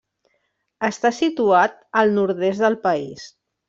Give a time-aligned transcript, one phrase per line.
[0.87, 3.33] Està situat al nord-est del país.